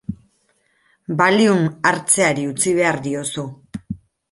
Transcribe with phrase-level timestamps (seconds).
[1.19, 3.47] Valium hartzeari utzi behar diozu.